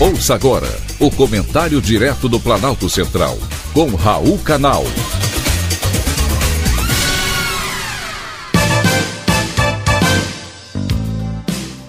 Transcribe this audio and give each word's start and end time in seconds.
Ouça 0.00 0.32
agora 0.32 0.68
o 1.00 1.10
comentário 1.10 1.82
direto 1.82 2.28
do 2.28 2.38
Planalto 2.38 2.88
Central, 2.88 3.36
com 3.74 3.96
Raul 3.96 4.38
Canal. 4.38 4.84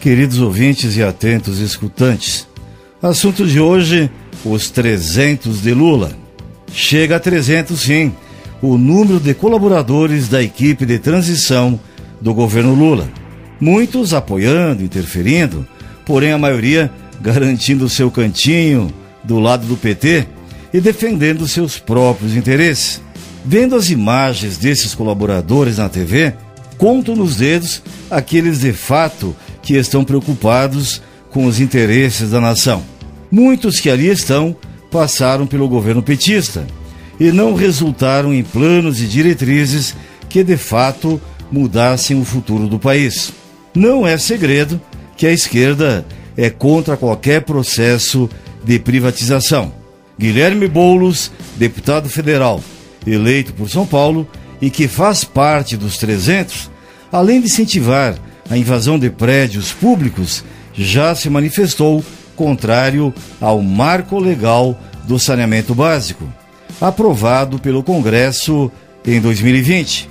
Queridos 0.00 0.40
ouvintes 0.40 0.96
e 0.96 1.02
atentos 1.02 1.58
escutantes, 1.58 2.48
assunto 3.02 3.46
de 3.46 3.60
hoje: 3.60 4.10
os 4.42 4.70
300 4.70 5.60
de 5.60 5.74
Lula. 5.74 6.12
Chega 6.72 7.16
a 7.16 7.20
300, 7.20 7.78
sim, 7.78 8.14
o 8.62 8.78
número 8.78 9.20
de 9.20 9.34
colaboradores 9.34 10.28
da 10.28 10.42
equipe 10.42 10.86
de 10.86 10.98
transição 10.98 11.78
do 12.22 12.32
governo 12.32 12.74
Lula. 12.74 13.06
Muitos 13.60 14.14
apoiando, 14.14 14.82
interferindo, 14.82 15.68
porém 16.06 16.32
a 16.32 16.38
maioria 16.38 16.90
garantindo 17.20 17.88
seu 17.88 18.10
cantinho 18.10 18.92
do 19.24 19.38
lado 19.38 19.66
do 19.66 19.76
PT 19.76 20.26
e 20.72 20.80
defendendo 20.80 21.46
seus 21.48 21.78
próprios 21.78 22.36
interesses. 22.36 23.00
Vendo 23.44 23.76
as 23.76 23.90
imagens 23.90 24.58
desses 24.58 24.94
colaboradores 24.94 25.78
na 25.78 25.88
TV, 25.88 26.34
conto 26.76 27.16
nos 27.16 27.36
dedos 27.36 27.82
aqueles 28.10 28.60
de 28.60 28.72
fato 28.72 29.34
que 29.62 29.74
estão 29.74 30.04
preocupados 30.04 31.02
com 31.30 31.46
os 31.46 31.60
interesses 31.60 32.30
da 32.30 32.40
nação. 32.40 32.82
Muitos 33.30 33.80
que 33.80 33.90
ali 33.90 34.08
estão 34.08 34.56
passaram 34.90 35.46
pelo 35.46 35.68
governo 35.68 36.02
petista 36.02 36.66
e 37.20 37.32
não 37.32 37.54
resultaram 37.54 38.32
em 38.32 38.42
planos 38.42 39.00
e 39.00 39.06
diretrizes 39.06 39.94
que 40.28 40.44
de 40.44 40.56
fato 40.56 41.20
mudassem 41.50 42.18
o 42.20 42.24
futuro 42.24 42.68
do 42.68 42.78
país. 42.78 43.32
Não 43.74 44.06
é 44.06 44.16
segredo 44.16 44.80
que 45.16 45.26
a 45.26 45.32
esquerda 45.32 46.06
é 46.38 46.48
contra 46.48 46.96
qualquer 46.96 47.42
processo 47.42 48.30
de 48.64 48.78
privatização. 48.78 49.72
Guilherme 50.16 50.68
Boulos, 50.68 51.32
deputado 51.56 52.08
federal, 52.08 52.62
eleito 53.04 53.52
por 53.52 53.68
São 53.68 53.84
Paulo 53.84 54.26
e 54.62 54.70
que 54.70 54.86
faz 54.86 55.24
parte 55.24 55.76
dos 55.76 55.98
300, 55.98 56.70
além 57.10 57.40
de 57.40 57.46
incentivar 57.46 58.14
a 58.48 58.56
invasão 58.56 58.98
de 58.98 59.10
prédios 59.10 59.72
públicos, 59.72 60.44
já 60.72 61.12
se 61.12 61.28
manifestou 61.28 62.04
contrário 62.36 63.12
ao 63.40 63.60
marco 63.60 64.16
legal 64.20 64.80
do 65.04 65.18
saneamento 65.18 65.74
básico, 65.74 66.24
aprovado 66.80 67.58
pelo 67.58 67.82
Congresso 67.82 68.70
em 69.04 69.20
2020. 69.20 70.08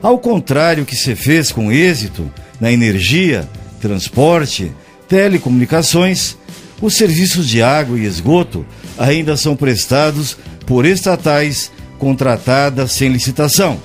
Ao 0.00 0.18
contrário 0.18 0.86
que 0.86 0.94
se 0.94 1.16
fez 1.16 1.50
com 1.50 1.72
êxito 1.72 2.30
na 2.60 2.70
energia, 2.70 3.48
transporte, 3.80 4.72
telecomunicações, 5.08 6.36
os 6.80 6.94
serviços 6.94 7.48
de 7.48 7.62
água 7.62 7.98
e 7.98 8.04
esgoto 8.04 8.64
ainda 8.98 9.36
são 9.36 9.56
prestados 9.56 10.36
por 10.66 10.84
estatais 10.84 11.72
contratadas 11.98 12.92
sem 12.92 13.08
licitação, 13.08 13.80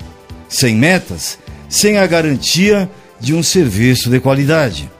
sem 0.48 0.76
metas, 0.76 1.38
sem 1.68 1.98
a 1.98 2.06
garantia 2.06 2.88
de 3.18 3.34
um 3.34 3.42
serviço 3.42 4.10
de 4.10 4.20
qualidade. 4.20 4.90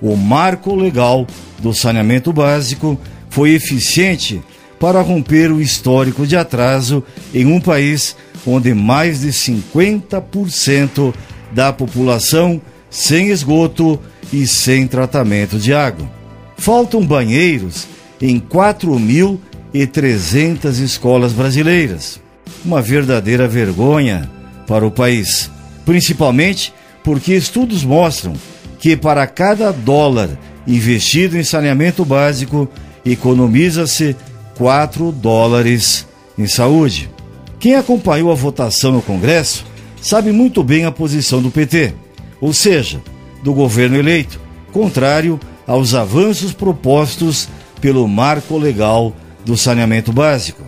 O 0.00 0.16
marco 0.16 0.74
legal 0.74 1.26
do 1.58 1.72
saneamento 1.72 2.32
básico 2.32 2.98
foi 3.28 3.50
eficiente 3.50 4.42
para 4.80 5.00
romper 5.00 5.52
o 5.52 5.60
histórico 5.60 6.26
de 6.26 6.36
atraso 6.36 7.02
em 7.32 7.46
um 7.46 7.60
país 7.60 8.16
onde 8.46 8.74
mais 8.74 9.20
de 9.20 9.28
50% 9.28 11.14
da 11.52 11.72
população 11.72 12.60
sem 12.90 13.28
esgoto 13.28 14.00
e 14.32 14.46
sem 14.46 14.86
tratamento 14.86 15.58
de 15.58 15.74
água. 15.74 16.08
Faltam 16.56 17.04
banheiros 17.04 17.86
em 18.20 18.38
4.300 18.40 20.80
escolas 20.80 21.32
brasileiras. 21.32 22.20
Uma 22.64 22.80
verdadeira 22.80 23.46
vergonha 23.46 24.30
para 24.66 24.86
o 24.86 24.90
país, 24.90 25.50
principalmente 25.84 26.72
porque 27.04 27.34
estudos 27.34 27.84
mostram 27.84 28.32
que 28.78 28.96
para 28.96 29.26
cada 29.26 29.70
dólar 29.72 30.30
investido 30.66 31.36
em 31.38 31.44
saneamento 31.44 32.02
básico, 32.04 32.68
economiza-se 33.04 34.16
4 34.56 35.12
dólares 35.12 36.06
em 36.36 36.46
saúde. 36.46 37.08
Quem 37.60 37.76
acompanhou 37.76 38.32
a 38.32 38.34
votação 38.34 38.92
no 38.92 39.02
Congresso 39.02 39.64
sabe 40.00 40.32
muito 40.32 40.64
bem 40.64 40.84
a 40.84 40.92
posição 40.92 41.40
do 41.40 41.50
PT, 41.50 41.94
ou 42.46 42.52
seja, 42.52 43.02
do 43.42 43.52
governo 43.52 43.96
eleito, 43.96 44.40
contrário 44.72 45.40
aos 45.66 45.94
avanços 45.94 46.52
propostos 46.52 47.48
pelo 47.80 48.06
marco 48.06 48.56
legal 48.56 49.12
do 49.44 49.56
saneamento 49.56 50.12
básico. 50.12 50.62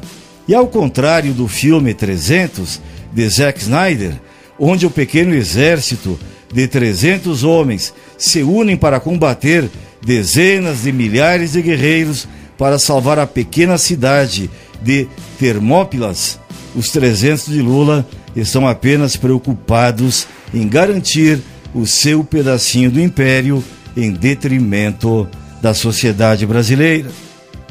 E 0.49 0.57
ao 0.57 0.67
contrário 0.67 1.33
do 1.33 1.47
filme 1.47 1.95
300 1.95 2.81
de 3.13 3.29
Zack 3.29 3.61
Snyder, 3.61 4.21
onde 4.59 4.87
o 4.87 4.91
pequeno 4.91 5.33
exército 5.33 6.19
de 6.53 6.67
300 6.67 7.45
homens 7.45 7.95
se 8.19 8.43
unem 8.43 8.77
para 8.77 8.99
combater 8.99 9.71
dezenas 10.05 10.83
de 10.83 10.91
milhares 10.91 11.53
de 11.53 11.63
guerreiros 11.63 12.27
para 12.59 12.77
salvar 12.77 13.21
a 13.21 13.27
pequena 13.27 13.79
cidade 13.79 14.51
de 14.83 15.07
Termópilas, 15.39 16.41
os 16.75 16.91
300 16.91 17.47
de 17.47 17.63
Lula 17.63 18.05
estão 18.35 18.67
apenas 18.67 19.15
preocupados 19.15 20.27
em 20.53 20.67
garantir 20.67 21.41
o 21.75 21.87
seu 21.87 22.25
pedacinho 22.25 22.91
do 22.91 23.01
império 23.01 23.63
em 23.97 24.13
detrimento 24.13 25.29
da 25.61 25.75
sociedade 25.75 26.47
brasileira. 26.47 27.11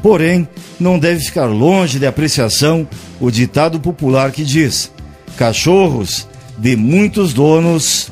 Porém, 0.02 0.48
não 0.78 0.98
deve 0.98 1.20
ficar 1.20 1.46
longe 1.46 1.98
de 1.98 2.06
apreciação 2.06 2.86
o 3.20 3.30
ditado 3.30 3.80
popular 3.80 4.30
que 4.30 4.44
diz: 4.44 4.92
cachorros 5.36 6.28
de 6.56 6.76
muitos 6.76 7.32
donos 7.32 8.10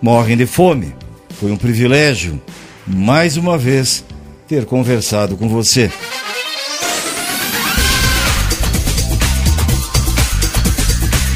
morrem 0.00 0.36
de 0.36 0.46
fome. 0.46 0.94
Foi 1.38 1.50
um 1.50 1.56
privilégio, 1.56 2.40
mais 2.86 3.36
uma 3.36 3.56
vez, 3.56 4.04
ter 4.48 4.64
conversado 4.64 5.36
com 5.36 5.48
você. 5.48 5.90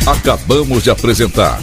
Acabamos 0.07 0.83
de 0.83 0.91
apresentar 0.91 1.63